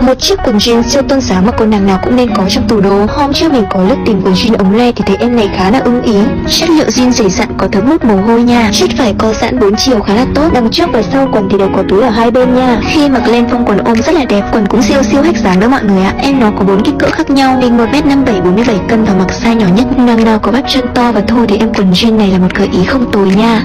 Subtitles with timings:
[0.00, 2.68] Một chiếc quần jean siêu tôn giá mà cô nàng nào cũng nên có trong
[2.68, 3.06] tủ đồ.
[3.08, 5.70] Hôm trước mình có lướt tìm quần jean ống le thì thấy em này khá
[5.70, 6.16] là ưng ý.
[6.48, 8.70] Chất liệu jean dày dặn có thấm hút mồ hôi nha.
[8.72, 10.50] Chất vải co giãn bốn chiều khá là tốt.
[10.54, 12.80] Đằng trước và sau quần thì đều có túi ở hai bên nha.
[12.84, 15.60] Khi mặc lên phong quần ôm rất là đẹp, Quần cũng siêu siêu hách dáng
[15.60, 16.14] đó mọi người ạ.
[16.18, 17.58] Em nó có bốn kích cỡ khác nhau.
[17.60, 19.86] Mình 1m57 47 cân và mặc size nhỏ nhất.
[19.98, 22.54] Nàng nào có bắp chân to và thô thì em quần jean này là một
[22.54, 23.62] gợi ý không tồi nha.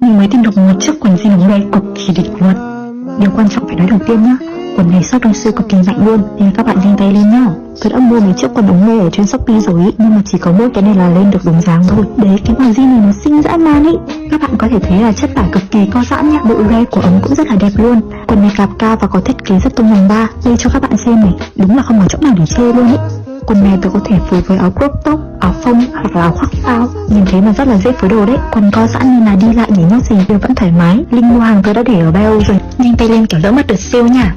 [0.00, 2.75] Mình mới tìm được một chiếc quần jean ống le cực kỳ đỉnh luôn.
[3.20, 4.36] Điều quan trọng phải nói đầu tiên nhá.
[4.76, 7.30] Quần này shop đông sư cực kỳ mạnh luôn Nên các bạn nhanh tay lên
[7.30, 7.46] nhá.
[7.82, 10.22] Tôi đã mua mấy chiếc quần ống le ở trên Shopee rồi ý, Nhưng mà
[10.26, 12.04] chỉ có mỗi cái này là lên được đúng dáng thôi.
[12.16, 13.92] Đấy cái màu jean này nó xinh dã man ý.
[14.30, 16.40] Các bạn có thể thấy là chất vải cực kỳ co giãn nhá.
[16.48, 18.00] Độ ray của ống cũng rất là đẹp luôn.
[18.26, 20.28] Quần này cạp cao và có thiết kế rất tung vòng ba.
[20.44, 22.88] Đây cho các bạn xem này Đúng là không có chỗ nào để chê luôn
[22.88, 23.15] ý.
[23.46, 26.32] Quần này tôi có thể phối với áo crop top, áo phông hoặc là áo
[26.32, 26.88] khoác phao.
[27.08, 28.36] Nhìn thấy mà rất là dễ phối đồ đấy.
[28.52, 31.04] Quần co giãn nên là đi lại nhỉ nhót gì đều vẫn thoải mái.
[31.10, 32.58] Link mua hàng tôi đã để ở bio rồi.
[32.78, 34.34] Nhanh tay lên kiểu lỡ mất được siêu nha.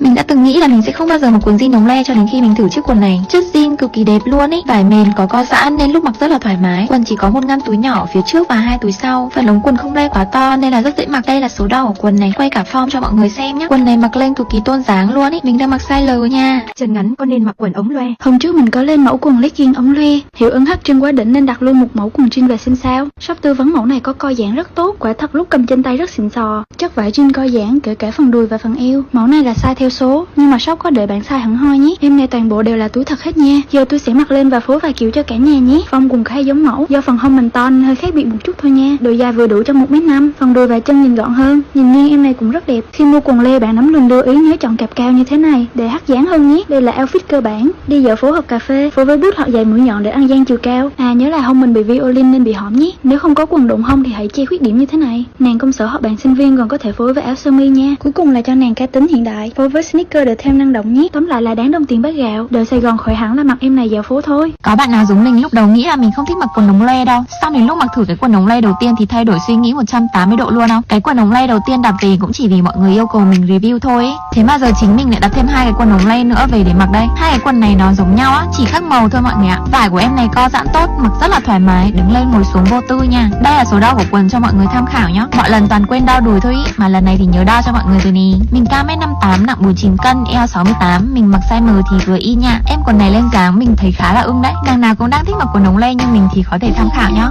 [0.00, 2.04] Mình đã từng nghĩ là mình sẽ không bao giờ mặc quần jean ống le
[2.04, 3.20] cho đến khi mình thử chiếc quần này.
[3.28, 6.14] Chất jean cực kỳ đẹp luôn ấy, vải mềm có co giãn nên lúc mặc
[6.20, 6.86] rất là thoải mái.
[6.88, 9.30] Quần chỉ có một ngăn túi nhỏ phía trước và hai túi sau.
[9.34, 11.24] Phần ống quần không le quá to nên là rất dễ mặc.
[11.26, 13.66] Đây là số đo của quần này, quay cả form cho mọi người xem nhé.
[13.70, 15.40] Quần này mặc lên cực kỳ tôn dáng luôn ấy.
[15.42, 16.60] Mình đang mặc size L nha.
[16.76, 19.40] Chân ngắn có nên mặc quần ống loe Hôm trước mình có lên mẫu quần
[19.40, 22.28] legging ống loe Hiệu ứng hấp chân quá đỉnh nên đặt luôn một mẫu quần
[22.28, 25.12] jean về xem sao Shop tư vấn mẫu này có co giãn rất tốt Quả
[25.12, 28.10] thật lúc cầm trên tay rất xịn sò Chất vải jean co giãn kể cả
[28.10, 30.90] phần đùi và phần eo Mẫu này là size theo số, Nhưng mà shop có
[30.90, 31.94] để bản size hẳn hoi nhé.
[32.00, 33.60] Em này toàn bộ đều là túi thật hết nha.
[33.70, 35.80] Giờ tôi sẽ mặc lên và phối vài kiểu cho cả nhà nhé.
[35.90, 36.86] Phong quần khá giống mẫu.
[36.88, 38.96] Do phần hông mình to nên hơi khác biệt một chút thôi nha.
[39.00, 41.60] Độ dài vừa đủ cho một m năm, Phần đùi và chân nhìn gọn hơn.
[41.74, 42.84] Nhìn ngang em này cũng rất đẹp.
[42.92, 45.36] Khi mua quần lê, bạn nắm lưng đưa ý nhớ chọn cặp cao như thế
[45.36, 46.62] này, Để hắt dáng hơn nhé.
[46.68, 47.70] Đây là outfit cơ bản.
[47.86, 50.26] Đi dạo phố học cà phê Phối với bút hoặc giày mũi nhọn để ăn
[50.26, 50.90] gian chiều cao.
[50.96, 52.90] À nhớ là hông mình bị violin nên bị hõm nhé.
[53.04, 55.24] Nếu không có quần đụng hông thì hãy che khuyết điểm như thế này.
[55.38, 57.68] Nàng công sở hoặc bạn sinh viên còn có thể phối với áo sơ mi
[57.68, 57.94] nha.
[57.98, 59.52] Cuối cùng là cho nàng cá tính hiện đại.
[59.56, 61.08] Phối với với sneaker để thêm năng động nhé.
[61.12, 62.46] Tóm lại là đáng đồng tiền bát gạo.
[62.50, 64.52] Đời Sài Gòn khỏi hẳn là mặc em này dạo phố thôi.
[64.62, 66.82] Có bạn nào giống mình lúc đầu nghĩ là mình không thích mặc quần ống
[66.82, 67.22] le đâu?
[67.40, 69.54] Sau đến lúc mặc thử cái quần ống le đầu tiên thì thay đổi suy
[69.56, 70.82] nghĩ 180 độ luôn không?
[70.88, 73.22] Cái quần ống le đầu tiên đặt về cũng chỉ vì mọi người yêu cầu
[73.22, 74.14] mình review thôi ấy.
[74.32, 76.62] Thế mà giờ chính mình lại đặt thêm hai cái quần ống le nữa về
[76.66, 77.06] để mặc đây.
[77.16, 79.60] Hai cái quần này nó giống nhau á, chỉ khác màu thôi mọi người ạ.
[79.72, 81.92] Vải của em này co giãn tốt, mặc rất là thoải mái.
[81.92, 83.30] Đứng lên ngồi xuống vô tư nha.
[83.42, 85.26] Đây là số đo của quần cho mọi người tham khảo nhá.
[85.36, 87.72] Mọi lần toàn quên đo đùi thôi ý, mà lần này thì nhớ đo cho
[87.72, 88.30] mọi người rồi nè.
[88.50, 92.06] Mình cao mét năm tám nặng 49 cân, eo 68 Mình mặc size M thì
[92.06, 92.60] vừa y nha.
[92.66, 94.52] Em quần này lên dáng mình thấy khá là ưng đấy.
[94.66, 96.88] Đằng nào cũng đang thích mặc quần ống lê nhưng mình thì có thể tham
[96.94, 97.30] khảo nhá.